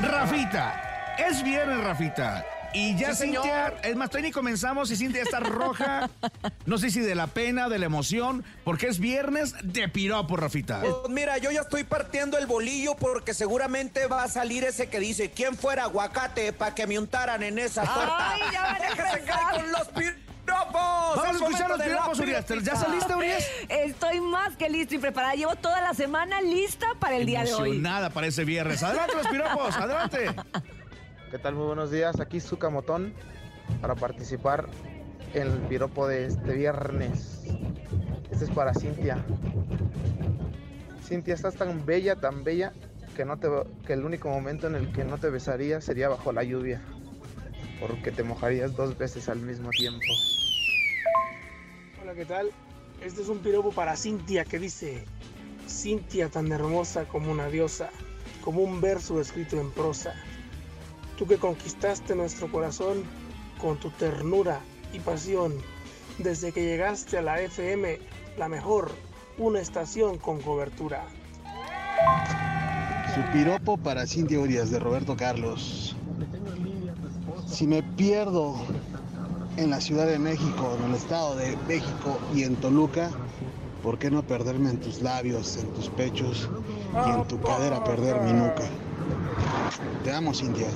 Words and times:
Rafita, 0.00 1.16
es 1.18 1.42
viernes, 1.42 1.82
Rafita. 1.82 2.44
Y 2.74 2.96
ya 2.96 3.12
Sí, 3.14 3.22
señor. 3.22 3.42
Cintia, 3.44 3.68
es 3.82 3.96
más, 3.96 4.10
todavía 4.10 4.28
ni 4.28 4.32
comenzamos 4.32 4.90
y 4.90 4.96
Cintia 4.96 5.22
está 5.22 5.40
roja. 5.40 6.10
No 6.66 6.76
sé 6.76 6.90
si 6.90 7.00
de 7.00 7.14
la 7.14 7.26
pena, 7.26 7.68
de 7.70 7.78
la 7.78 7.86
emoción, 7.86 8.44
porque 8.62 8.88
es 8.88 8.98
viernes 9.00 9.54
de 9.62 9.88
piropo, 9.88 10.36
Rafita. 10.36 10.80
Pues 10.80 10.92
mira, 11.08 11.38
yo 11.38 11.50
ya 11.50 11.62
estoy 11.62 11.84
partiendo 11.84 12.36
el 12.36 12.46
bolillo 12.46 12.94
porque 12.96 13.32
seguramente 13.32 14.06
va 14.06 14.22
a 14.24 14.28
salir 14.28 14.64
ese 14.64 14.88
que 14.90 15.00
dice, 15.00 15.30
¿quién 15.30 15.56
fuera 15.56 15.84
aguacate 15.84 16.52
para 16.52 16.74
que 16.74 16.86
me 16.86 16.98
untaran 16.98 17.42
en 17.42 17.58
esa 17.58 17.82
torta? 17.84 18.32
Ay, 18.32 18.40
ya 18.52 18.62
van 18.62 18.76
a 18.76 18.78
¡Déjese 18.80 19.00
empezar. 19.00 19.24
caer 19.24 19.62
con 19.62 19.72
los 19.72 19.88
piropos! 20.48 20.72
Vamos 20.72 21.24
a 21.24 21.30
Es 21.30 21.36
escuchar 21.36 21.68
los 21.70 21.82
piropos, 21.82 22.20
Urias. 22.20 22.46
¿Ya 22.62 22.76
saliste, 22.76 23.14
Urias? 23.14 23.46
Estoy 23.68 24.20
más 24.20 24.56
que 24.56 24.68
lista 24.68 24.94
y 24.94 24.98
preparada. 24.98 25.34
Llevo 25.34 25.56
toda 25.56 25.80
la 25.80 25.94
semana 25.94 26.40
lista 26.40 26.86
para 26.98 27.16
el 27.16 27.26
día 27.26 27.44
de 27.44 27.54
hoy. 27.54 27.70
Emocionada 27.70 28.10
para 28.10 28.26
ese 28.26 28.44
viernes. 28.44 28.82
Adelante 28.82 29.14
los 29.16 29.28
piropos, 29.28 29.76
adelante. 29.76 30.26
¿Qué 31.30 31.38
tal? 31.38 31.54
Muy 31.54 31.66
buenos 31.66 31.90
días. 31.90 32.20
Aquí 32.20 32.40
Zuka 32.40 32.70
Motón 32.70 33.12
para 33.80 33.94
participar 33.94 34.66
en 35.34 35.42
el 35.42 35.58
piropo 35.68 36.08
de 36.08 36.26
este 36.26 36.54
viernes. 36.54 37.42
Este 38.30 38.44
es 38.44 38.50
para 38.50 38.72
Cintia. 38.74 39.18
Cintia, 41.04 41.34
estás 41.34 41.54
tan 41.54 41.84
bella, 41.84 42.16
tan 42.16 42.44
bella 42.44 42.72
que 43.16 43.24
no 43.24 43.38
te 43.38 43.48
que 43.86 43.94
el 43.94 44.04
único 44.04 44.28
momento 44.28 44.66
en 44.68 44.74
el 44.76 44.92
que 44.92 45.04
no 45.04 45.18
te 45.18 45.28
besaría 45.28 45.80
sería 45.80 46.08
bajo 46.08 46.32
la 46.32 46.44
lluvia, 46.44 46.80
porque 47.80 48.12
te 48.12 48.22
mojarías 48.22 48.76
dos 48.76 48.96
veces 48.96 49.28
al 49.28 49.40
mismo 49.40 49.70
tiempo. 49.70 50.04
Hola, 52.08 52.16
¿qué 52.16 52.24
tal? 52.24 52.50
Este 53.02 53.20
es 53.20 53.28
un 53.28 53.40
piropo 53.40 53.70
para 53.70 53.94
Cintia 53.94 54.46
que 54.46 54.58
dice, 54.58 55.04
Cintia 55.68 56.30
tan 56.30 56.50
hermosa 56.50 57.06
como 57.06 57.30
una 57.30 57.48
diosa, 57.48 57.90
como 58.42 58.62
un 58.62 58.80
verso 58.80 59.20
escrito 59.20 59.60
en 59.60 59.70
prosa. 59.70 60.14
Tú 61.18 61.26
que 61.26 61.36
conquistaste 61.36 62.14
nuestro 62.14 62.50
corazón 62.50 63.04
con 63.60 63.78
tu 63.78 63.90
ternura 63.90 64.60
y 64.94 65.00
pasión, 65.00 65.52
desde 66.16 66.50
que 66.50 66.64
llegaste 66.64 67.18
a 67.18 67.22
la 67.22 67.42
FM, 67.42 67.98
la 68.38 68.48
mejor, 68.48 68.90
una 69.36 69.60
estación 69.60 70.16
con 70.16 70.40
cobertura. 70.40 71.04
Su 73.14 73.20
piropo 73.32 73.76
para 73.76 74.06
Cintia 74.06 74.40
Urias 74.40 74.70
de 74.70 74.78
Roberto 74.78 75.14
Carlos. 75.14 75.94
Si 77.46 77.66
me 77.66 77.82
pierdo 77.82 78.56
en 79.58 79.70
la 79.70 79.80
Ciudad 79.80 80.06
de 80.06 80.20
México, 80.20 80.76
en 80.78 80.90
el 80.90 80.94
Estado 80.94 81.34
de 81.34 81.56
México 81.66 82.20
y 82.32 82.44
en 82.44 82.54
Toluca, 82.56 83.10
¿por 83.82 83.98
qué 83.98 84.08
no 84.08 84.22
perderme 84.22 84.70
en 84.70 84.78
tus 84.78 85.02
labios, 85.02 85.56
en 85.56 85.66
tus 85.74 85.88
pechos 85.88 86.48
y 86.94 87.10
en 87.10 87.26
tu 87.26 87.40
cadera 87.40 87.82
perder 87.82 88.20
mi 88.20 88.32
nuca? 88.32 88.62
Te 90.04 90.12
amo, 90.12 90.32
Cintia. 90.32 90.68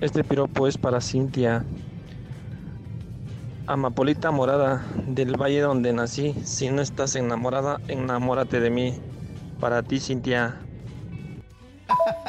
Este 0.00 0.24
piropo 0.24 0.66
es 0.66 0.76
para 0.76 1.00
Cintia. 1.00 1.64
Amapolita 3.68 4.32
morada 4.32 4.84
del 5.06 5.40
valle 5.40 5.60
donde 5.60 5.92
nací. 5.92 6.34
Si 6.44 6.68
no 6.70 6.82
estás 6.82 7.14
enamorada, 7.14 7.80
enamórate 7.86 8.58
de 8.58 8.70
mí. 8.70 8.94
Para 9.60 9.84
ti, 9.84 10.00
Cintia. 10.00 10.65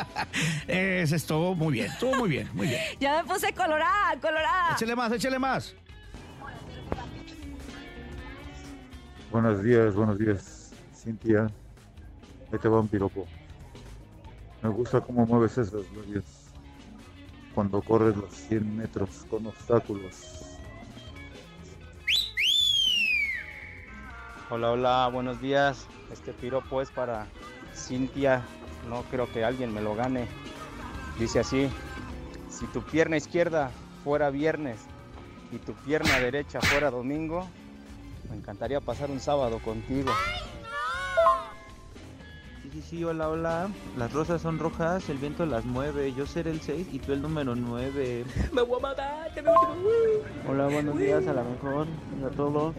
Ese 0.68 1.16
estuvo 1.16 1.56
muy 1.56 1.74
bien, 1.74 1.88
estuvo 1.88 2.16
muy 2.16 2.30
bien, 2.30 2.50
muy 2.54 2.68
bien. 2.68 2.82
Ya 3.00 3.22
me 3.22 3.34
puse 3.34 3.54
colorada, 3.54 4.20
colorada. 4.22 4.74
Échale 4.74 4.96
más, 4.96 5.12
échale 5.12 5.40
más. 5.40 5.76
Buenos 9.32 9.62
días, 9.64 9.94
buenos 9.94 10.18
días, 10.18 10.72
Cintia. 10.96 11.48
Ahí 12.52 12.60
te 12.60 12.68
va 12.70 12.80
un 12.80 12.88
piropo. 12.88 13.28
Me 14.62 14.70
gusta 14.70 15.02
cómo 15.02 15.26
mueves 15.26 15.58
esas 15.58 15.86
labios 15.96 16.24
cuando 17.54 17.82
corres 17.82 18.16
los 18.16 18.34
100 18.34 18.78
metros 18.78 19.26
con 19.30 19.46
obstáculos. 19.48 20.58
Hola, 24.50 24.72
hola, 24.72 25.10
buenos 25.12 25.42
días. 25.42 25.88
Este 26.12 26.32
piropo 26.32 26.82
es 26.82 26.90
para 26.90 27.28
Cintia. 27.76 28.44
No 28.90 29.04
creo 29.04 29.32
que 29.32 29.44
alguien 29.44 29.74
me 29.74 29.82
lo 29.82 29.96
gane. 29.96 30.28
Dice 31.20 31.40
así, 31.40 31.70
si 32.50 32.66
tu 32.68 32.82
pierna 32.82 33.18
izquierda 33.18 33.72
fuera 34.04 34.30
viernes 34.30 34.80
y 35.52 35.58
tu 35.58 35.74
pierna 35.74 36.20
derecha 36.20 36.62
fuera 36.62 36.92
domingo, 36.92 37.48
me 38.30 38.38
encantaría 38.38 38.80
pasar 38.80 39.10
un 39.10 39.20
sábado 39.20 39.60
contigo. 39.60 40.12
Sí, 42.62 42.70
sí, 42.72 42.82
sí, 42.82 43.04
hola, 43.04 43.30
hola. 43.30 43.70
Las 43.98 44.14
rosas 44.14 44.42
son 44.42 44.60
rojas, 44.60 45.10
el 45.10 45.18
viento 45.18 45.46
las 45.46 45.66
mueve. 45.66 46.14
Yo 46.14 46.26
seré 46.26 46.52
el 46.52 46.62
6 46.62 46.88
y 46.92 47.00
tú 47.00 47.14
el 47.14 47.22
número 47.22 47.56
9. 47.56 48.26
Me 48.54 48.62
voy 48.62 48.80
a 48.80 48.82
matar, 48.82 49.34
te 49.34 49.42
me 49.42 49.50
voy 49.50 49.66
a 49.66 50.50
Hola, 50.50 50.68
buenos 50.68 50.98
días 50.98 51.26
a 51.28 51.34
la 51.34 51.44
mejor. 51.44 51.88
A 52.26 52.30
todos. 52.36 52.76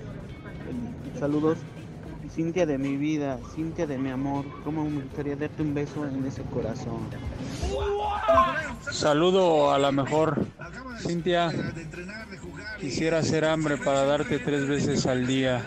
Saludos. 1.19 1.59
Cintia 2.31 2.66
de 2.66 2.78
mi 2.78 2.97
vida, 2.97 3.39
Cintia 3.55 3.87
de 3.87 3.99
mi 3.99 4.11
amor. 4.11 4.44
¿Cómo 4.65 4.84
me 4.84 5.03
gustaría 5.03 5.37
darte 5.37 5.62
un 5.62 5.75
beso 5.75 6.06
en 6.06 6.25
ese 6.27 6.43
corazón? 6.43 7.09
Saludo 8.93 9.72
a 9.72 9.78
la 9.78 9.91
mejor. 9.91 10.47
Cintia, 11.00 11.53
quisiera 12.81 13.19
hacer 13.19 13.44
hambre 13.44 13.77
para 13.77 14.05
darte 14.05 14.38
tres 14.38 14.69
veces 14.69 15.06
al 15.06 15.27
día. 15.27 15.65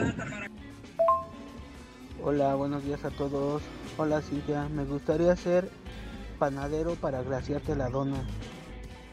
Hola, 2.23 2.55
buenos 2.55 2.83
días 2.83 3.03
a 3.03 3.09
todos. 3.09 3.61
Hola, 3.97 4.21
Cintia. 4.21 4.69
Me 4.69 4.85
gustaría 4.85 5.35
ser 5.35 5.69
panadero 6.38 6.95
para 6.95 7.21
glaciarte 7.23 7.75
la 7.75 7.89
dona. 7.89 8.23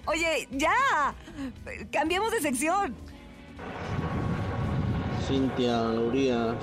Oye, 0.07 0.49
ya. 0.51 1.15
Cambiemos 1.91 2.31
de 2.33 2.41
sección. 2.41 2.95
Cintia 5.27 5.83
Urias, 5.83 6.57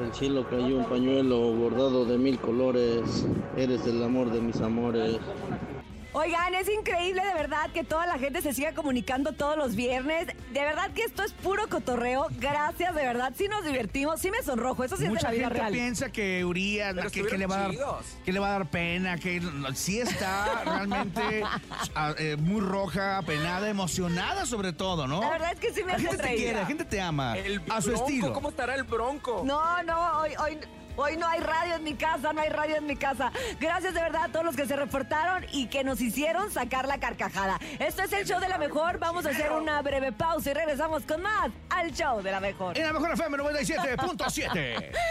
del 0.00 0.14
cielo 0.14 0.46
cayó 0.48 0.78
un 0.78 0.84
pañuelo 0.84 1.52
bordado 1.52 2.06
de 2.06 2.16
mil 2.16 2.38
colores, 2.38 3.26
eres 3.56 3.86
el 3.86 4.02
amor 4.02 4.30
de 4.30 4.40
mis 4.40 4.60
amores. 4.60 5.18
Oigan, 6.12 6.54
es 6.54 6.68
increíble 6.68 7.22
de 7.24 7.34
verdad 7.34 7.70
que 7.72 7.84
toda 7.84 8.04
la 8.04 8.18
gente 8.18 8.42
se 8.42 8.52
siga 8.52 8.72
comunicando 8.74 9.32
todos 9.32 9.56
los 9.56 9.76
viernes. 9.76 10.26
De 10.26 10.60
verdad 10.60 10.90
que 10.90 11.02
esto 11.04 11.22
es 11.22 11.32
puro 11.32 11.68
cotorreo. 11.68 12.26
Gracias, 12.32 12.94
de 12.96 13.02
verdad. 13.02 13.32
Sí 13.36 13.46
nos 13.46 13.64
divertimos, 13.64 14.20
sí 14.20 14.28
me 14.30 14.42
sonrojo. 14.42 14.82
Eso 14.82 14.96
sí 14.96 15.04
es 15.04 15.08
de 15.10 15.14
Mucha 15.14 15.28
la 15.28 15.32
vida 15.34 15.44
gente 15.46 15.60
real. 15.60 15.72
piensa 15.72 16.10
que 16.10 16.44
Urias, 16.44 16.94
Pero 16.96 17.10
que, 17.10 17.24
que 17.26 17.38
le 17.38 17.46
va 17.46 17.54
a 17.56 17.60
dar, 17.60 17.70
chidos. 17.70 18.06
que 18.24 18.32
le 18.32 18.40
va 18.40 18.48
a 18.48 18.50
dar 18.52 18.70
pena, 18.70 19.18
que 19.18 19.40
sí 19.74 20.00
está 20.00 20.62
realmente 20.64 21.44
eh, 22.18 22.36
muy 22.40 22.60
roja, 22.60 23.18
apenada, 23.18 23.68
emocionada 23.68 24.46
sobre 24.46 24.72
todo, 24.72 25.06
¿no? 25.06 25.20
La 25.20 25.30
verdad 25.30 25.52
es 25.52 25.60
que 25.60 25.72
sí 25.72 25.84
me 25.84 25.92
La 25.92 25.98
gente 26.00 26.16
te 26.16 26.22
reír. 26.24 26.38
quiere, 26.38 26.58
la 26.58 26.66
gente 26.66 26.84
te 26.86 27.00
ama, 27.00 27.38
El 27.38 27.62
a 27.70 27.80
su 27.80 27.90
bronco, 27.90 28.06
estilo. 28.06 28.32
¿Cómo 28.32 28.48
estará 28.48 28.74
el 28.74 28.82
bronco? 28.82 29.42
No, 29.44 29.80
no, 29.84 30.18
hoy, 30.22 30.32
hoy, 30.40 30.58
hoy 31.00 31.16
no 31.16 31.26
hay 31.26 31.40
radio 31.40 31.76
en 31.76 31.84
mi 31.84 31.94
casa, 31.94 32.32
no 32.32 32.40
hay 32.40 32.50
radio 32.50 32.76
en 32.76 32.86
mi 32.86 32.96
casa. 32.96 33.32
Gracias 33.58 33.94
de 33.94 34.00
verdad 34.00 34.24
a 34.24 34.28
todos 34.28 34.44
los 34.44 34.56
que 34.56 34.66
se 34.66 34.76
reportaron 34.76 35.44
y 35.52 35.66
que 35.66 35.82
nos 35.82 36.00
hicieron 36.00 36.50
sacar 36.50 36.86
la 36.86 36.98
carcajada. 36.98 37.58
Esto 37.78 38.02
es 38.02 38.12
el 38.12 38.26
show 38.26 38.40
de 38.40 38.48
la 38.48 38.58
mejor. 38.58 38.98
Vamos 38.98 39.26
a 39.26 39.30
hacer 39.30 39.50
una 39.52 39.80
breve 39.82 40.12
pausa 40.12 40.50
y 40.50 40.54
regresamos 40.54 41.04
con 41.04 41.22
más 41.22 41.50
al 41.70 41.92
show 41.92 42.22
de 42.22 42.30
la 42.30 42.40
mejor. 42.40 42.76
En 42.76 42.86
la 42.86 42.92
mejor 42.92 43.12
FM 43.12 43.38
97.7. 43.38 44.92